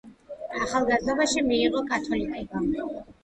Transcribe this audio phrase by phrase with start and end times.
[0.61, 2.65] ახალგაზრდობაში მიიღო კათოლიკობა.